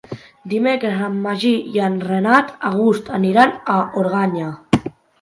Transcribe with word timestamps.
Dimecres 0.53 1.03
en 1.07 1.19
Magí 1.25 1.51
i 1.77 1.83
en 1.89 2.01
Renat 2.07 2.51
August 2.73 3.15
aniran 3.21 3.57
a 3.79 3.81
Organyà. 4.07 4.53